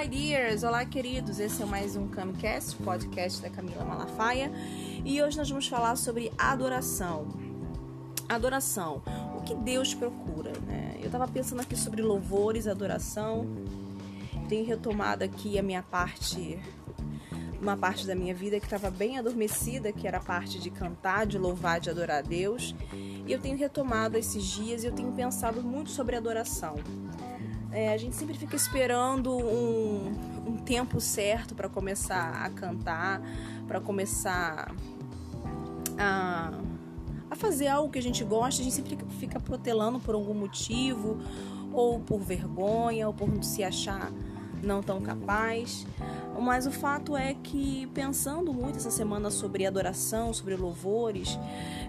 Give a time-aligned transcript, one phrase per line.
[0.00, 0.62] my dears!
[0.62, 1.38] Olá, queridos!
[1.38, 4.50] Esse é mais um Camcast, podcast da Camila Malafaia.
[5.04, 7.28] E hoje nós vamos falar sobre adoração.
[8.26, 9.02] Adoração.
[9.36, 10.98] O que Deus procura, né?
[11.02, 13.46] Eu tava pensando aqui sobre louvores, adoração.
[14.48, 16.58] Tenho retomado aqui a minha parte
[17.60, 21.26] uma parte da minha vida que estava bem adormecida, que era a parte de cantar,
[21.26, 22.74] de louvar, de adorar a Deus.
[22.94, 26.76] E eu tenho retomado esses dias e eu tenho pensado muito sobre adoração.
[27.72, 30.12] É, a gente sempre fica esperando um,
[30.46, 33.22] um tempo certo para começar a cantar,
[33.68, 34.74] para começar
[35.96, 36.52] a,
[37.30, 38.60] a fazer algo que a gente gosta.
[38.60, 41.18] A gente sempre fica protelando por algum motivo,
[41.72, 44.10] ou por vergonha, ou por se achar
[44.62, 45.86] não tão capaz.
[46.40, 51.38] Mas o fato é que, pensando muito essa semana sobre adoração, sobre louvores,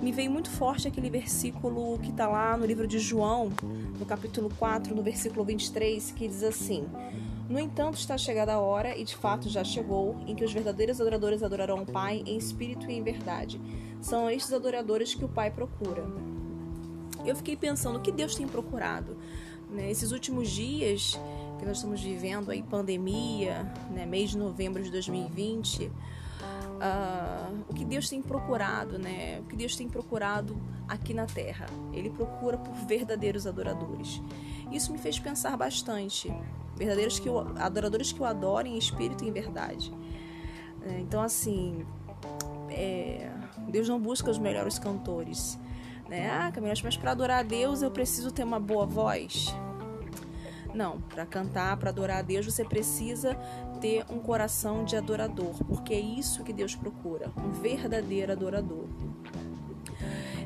[0.00, 3.52] me veio muito forte aquele versículo que está lá no livro de João,
[3.98, 6.86] no capítulo 4, no versículo 23, que diz assim:
[7.46, 10.98] No entanto, está chegada a hora, e de fato já chegou, em que os verdadeiros
[10.98, 13.60] adoradores adorarão o Pai em espírito e em verdade.
[14.00, 16.06] São estes adoradores que o Pai procura.
[17.26, 19.14] Eu fiquei pensando o que Deus tem procurado.
[19.70, 19.90] Né?
[19.90, 21.20] Esses últimos dias
[21.58, 25.92] que nós estamos vivendo aí, pandemia, né, mês de novembro de 2020, uh,
[26.80, 29.40] ah, o que Deus tem procurado, né?
[29.40, 30.56] O que Deus tem procurado
[30.88, 31.66] aqui na Terra.
[31.92, 34.22] Ele procura por verdadeiros adoradores.
[34.70, 36.32] Isso me fez pensar bastante.
[36.76, 39.92] Verdadeiros que o, adoradores que o adorem em espírito e em verdade.
[40.82, 41.84] É, então, assim,
[42.70, 43.30] é,
[43.68, 45.58] Deus não busca os melhores cantores.
[46.08, 46.30] Né?
[46.30, 49.54] Ah, Camila, mas para adorar a Deus eu preciso ter uma boa voz.
[50.74, 53.34] Não, para cantar, para adorar a Deus, você precisa
[53.80, 58.86] ter um coração de adorador, porque é isso que Deus procura, um verdadeiro adorador.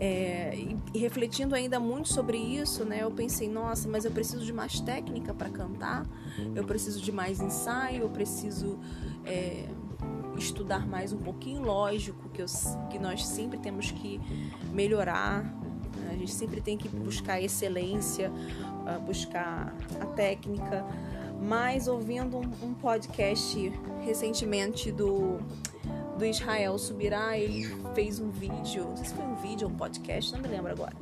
[0.00, 0.54] É,
[0.92, 4.80] e, refletindo ainda muito sobre isso, né, eu pensei, nossa, mas eu preciso de mais
[4.80, 6.06] técnica para cantar,
[6.54, 8.78] eu preciso de mais ensaio, eu preciso
[9.24, 9.68] é,
[10.36, 11.62] estudar mais um pouquinho.
[11.62, 12.46] Lógico que, eu,
[12.90, 14.20] que nós sempre temos que
[14.72, 15.44] melhorar,
[16.24, 18.30] gente sempre tem que buscar excelência,
[19.06, 20.84] buscar a técnica,
[21.40, 25.38] mas ouvindo um, um podcast recentemente do,
[26.16, 29.76] do Israel Subirá, ele fez um vídeo, não sei se foi um vídeo ou um
[29.76, 30.94] podcast, não me lembro agora,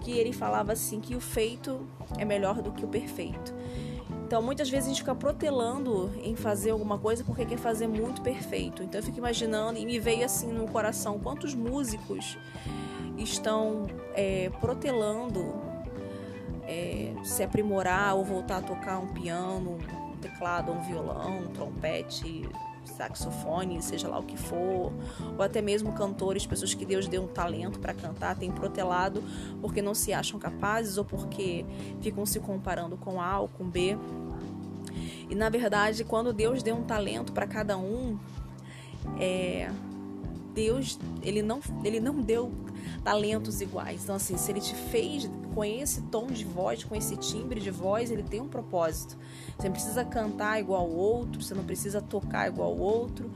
[0.00, 1.86] que ele falava assim que o feito
[2.18, 3.54] é melhor do que o perfeito.
[4.26, 8.22] Então, muitas vezes a gente fica protelando em fazer alguma coisa porque quer fazer muito
[8.22, 8.80] perfeito.
[8.80, 12.38] Então, eu fico imaginando e me veio assim no coração quantos músicos
[13.22, 15.54] estão é, protelando
[16.64, 19.78] é, se aprimorar ou voltar a tocar um piano,
[20.12, 22.48] um teclado, um violão, um trompete,
[22.84, 24.92] saxofone, seja lá o que for,
[25.36, 29.22] ou até mesmo cantores, pessoas que Deus deu um talento para cantar, têm protelado
[29.60, 31.64] porque não se acham capazes ou porque
[32.00, 33.96] ficam se comparando com A ou com B.
[35.28, 38.18] E na verdade, quando Deus deu um talento para cada um,
[39.18, 39.70] é,
[40.60, 42.52] Deus ele não, ele não deu
[43.02, 44.04] talentos iguais.
[44.04, 47.70] Então, assim, se ele te fez com esse tom de voz, com esse timbre de
[47.70, 49.16] voz, ele tem um propósito.
[49.56, 53.30] Você não precisa cantar igual ao outro, você não precisa tocar igual ao outro.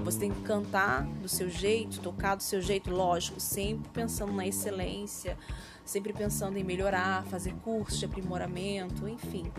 [0.00, 4.46] Você tem que cantar do seu jeito, tocar do seu jeito, lógico, sempre pensando na
[4.46, 5.36] excelência,
[5.84, 9.50] sempre pensando em melhorar, fazer cursos de aprimoramento, enfim.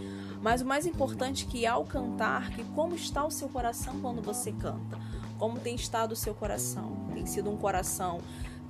[0.42, 4.22] Mas o mais importante é que ao cantar, que como está o seu coração quando
[4.22, 5.00] você canta?
[5.38, 7.08] Como tem estado o seu coração?
[7.14, 8.22] Tem sido um coração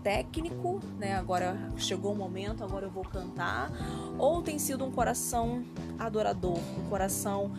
[0.04, 1.16] técnico, né?
[1.16, 3.72] Agora chegou o momento, agora eu vou cantar,
[4.18, 5.64] ou tem sido um coração
[5.98, 7.52] adorador, um coração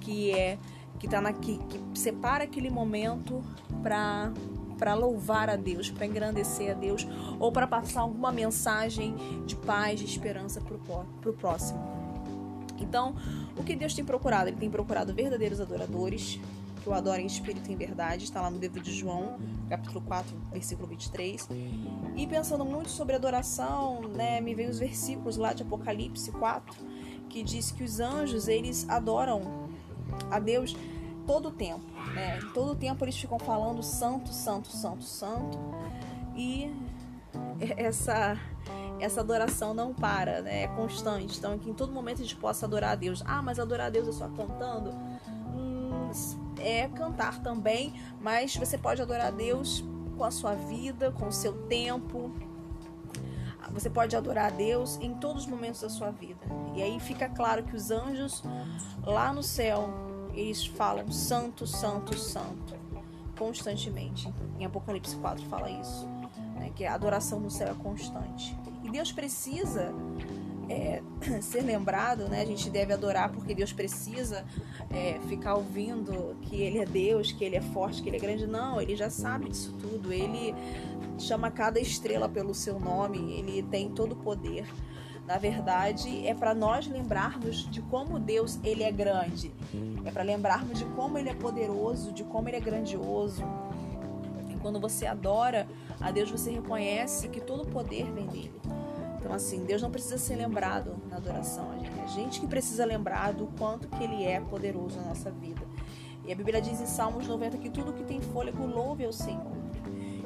[0.00, 0.58] que é
[0.98, 3.42] que tá na que, que separa aquele momento
[3.82, 4.32] para
[4.82, 7.06] para louvar a Deus, para engrandecer a Deus
[7.38, 9.14] ou para passar alguma mensagem
[9.46, 11.78] de paz, de esperança para o próximo.
[12.80, 13.14] Então,
[13.56, 14.48] o que Deus tem procurado?
[14.48, 16.40] Ele tem procurado verdadeiros adoradores,
[16.82, 19.38] que o adora em espírito e em verdade, está lá no livro de João,
[19.68, 21.48] capítulo 4, versículo 23.
[22.16, 26.74] E pensando muito sobre adoração, né, me veio os versículos lá de Apocalipse 4,
[27.28, 29.68] que diz que os anjos, eles adoram
[30.28, 30.74] a Deus
[31.26, 31.84] todo o tempo,
[32.14, 32.38] né?
[32.52, 35.58] Todo o tempo eles ficam falando santo, santo, santo, santo.
[36.36, 36.72] E
[37.76, 38.38] essa
[39.00, 40.64] essa adoração não para, né?
[40.64, 41.38] É constante.
[41.38, 43.22] Então, que em todo momento a gente possa adorar a Deus.
[43.26, 44.90] Ah, mas adorar a Deus é só cantando?
[45.54, 46.10] Hum,
[46.58, 49.84] é cantar também, mas você pode adorar a Deus
[50.16, 52.30] com a sua vida, com o seu tempo.
[53.72, 56.44] Você pode adorar a Deus em todos os momentos da sua vida.
[56.74, 58.42] E aí fica claro que os anjos
[59.02, 59.88] lá no céu,
[60.34, 62.74] eles falam santo, santo, santo,
[63.38, 64.32] constantemente.
[64.58, 66.06] Em Apocalipse 4 fala isso,
[66.54, 66.70] né?
[66.74, 68.56] que a adoração no céu é constante.
[68.82, 69.94] E Deus precisa
[70.68, 71.02] é,
[71.40, 72.40] ser lembrado, né?
[72.40, 74.44] A gente deve adorar porque Deus precisa
[74.90, 78.46] é, ficar ouvindo que Ele é Deus, que Ele é forte, que Ele é grande.
[78.46, 80.12] Não, Ele já sabe disso tudo.
[80.12, 80.54] Ele
[81.18, 83.32] chama cada estrela pelo seu nome.
[83.38, 84.66] Ele tem todo o poder.
[85.32, 89.50] Na verdade, é para nós lembrarmos de como Deus ele é grande.
[90.04, 93.42] É para lembrarmos de como ele é poderoso, de como ele é grandioso.
[94.50, 95.66] E quando você adora
[95.98, 98.60] a Deus, você reconhece que todo o poder vem dele.
[99.18, 101.66] Então, assim, Deus não precisa ser lembrado na adoração.
[102.04, 105.62] A gente que precisa lembrar do quanto que Ele é poderoso na nossa vida.
[106.26, 109.56] E a Bíblia diz em Salmos 90 que tudo que tem fôlego louve ao Senhor.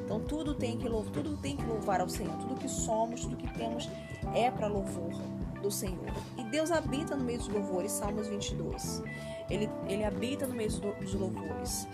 [0.03, 2.35] Então, tudo tem que louvar, tudo tem que louvar ao Senhor.
[2.39, 3.89] Tudo que somos, tudo que temos
[4.33, 5.13] é para louvor
[5.61, 6.13] do Senhor.
[6.37, 9.03] E Deus habita no meio dos louvores, Salmos 22.
[9.49, 11.87] Ele, ele habita no meio dos louvores.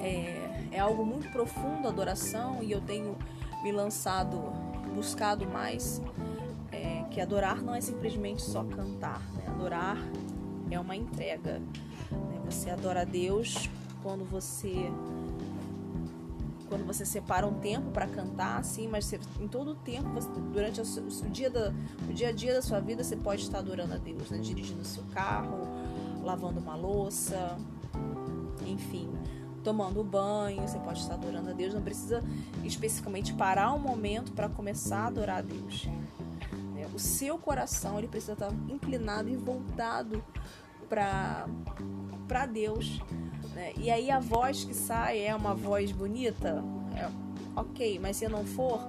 [0.00, 3.16] É, é algo muito profundo a adoração e eu tenho
[3.62, 4.52] me lançado
[4.94, 6.00] buscado mais
[6.70, 9.44] é, que adorar não é simplesmente só cantar, né?
[9.48, 9.96] adorar
[10.70, 11.58] é uma entrega.
[12.10, 12.40] Né?
[12.44, 13.70] Você adora a Deus
[14.02, 14.90] quando você
[16.68, 20.28] quando você separa um tempo para cantar, assim, mas você, em todo o tempo, você,
[20.52, 21.72] durante o, o, dia da,
[22.08, 24.38] o dia a dia da sua vida, você pode estar adorando a Deus, né?
[24.38, 25.68] dirigindo seu carro,
[26.22, 27.56] lavando uma louça,
[28.66, 29.08] enfim
[29.66, 32.22] tomando banho, você pode estar adorando a Deus, não precisa
[32.62, 35.88] especificamente parar um momento para começar a adorar a Deus.
[36.78, 40.22] É, o seu coração ele precisa estar inclinado e voltado
[40.88, 43.00] para Deus.
[43.56, 43.72] Né?
[43.78, 46.62] E aí a voz que sai é uma voz bonita,
[46.94, 47.08] é,
[47.58, 48.86] ok, mas se não for,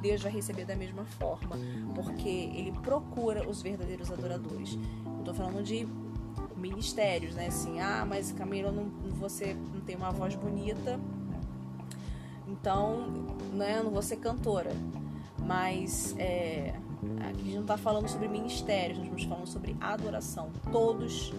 [0.00, 1.56] Deus vai receber da mesma forma,
[1.94, 4.78] porque Ele procura os verdadeiros adoradores.
[5.04, 5.86] Eu tô falando de
[6.56, 7.48] ministérios, né?
[7.48, 10.98] Assim, ah, mas Camila, não, você não tem uma voz bonita,
[12.46, 13.10] então,
[13.52, 14.72] né, não vou ser cantora.
[15.38, 16.74] Mas é,
[17.28, 20.50] aqui a gente não está falando sobre ministérios, nós estamos falando sobre adoração.
[20.72, 21.30] Todos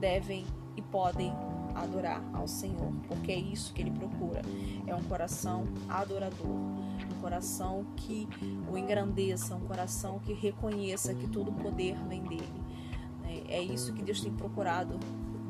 [0.00, 0.44] devem
[0.76, 1.32] e podem
[1.74, 4.42] adorar ao Senhor, porque é isso que Ele procura.
[4.86, 8.28] É um coração adorador, um coração que
[8.70, 12.64] o engrandeça, um coração que reconheça que todo o poder vem dele
[13.48, 14.98] é isso que Deus tem procurado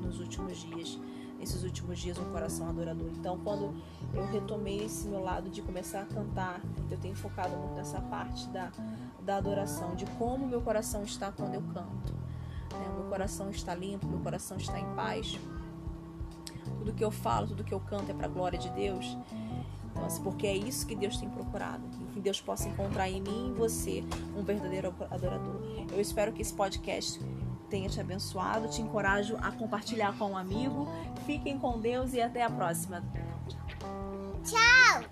[0.02, 0.98] nos últimos dias,
[1.38, 3.08] nesses últimos dias, um coração adorador.
[3.18, 3.74] Então, quando
[4.12, 6.60] eu retomei esse meu lado de começar a cantar,
[6.90, 8.70] eu tenho focado muito nessa parte da,
[9.22, 12.12] da adoração, de como meu coração está quando eu canto.
[12.72, 12.92] Né?
[12.94, 15.38] Meu coração está limpo, meu coração está em paz.
[16.78, 19.16] Tudo que eu falo, tudo que eu canto é para a glória de Deus.
[19.90, 21.82] Então, assim, porque é isso que Deus tem procurado.
[22.12, 24.04] Que Deus possa encontrar em mim e em você
[24.36, 25.62] um verdadeiro adorador.
[25.92, 27.20] Eu espero que esse podcast
[27.70, 28.68] tenha te abençoado.
[28.68, 30.88] Te encorajo a compartilhar com um amigo.
[31.26, 33.02] Fiquem com Deus e até a próxima.
[34.44, 35.04] Tchau!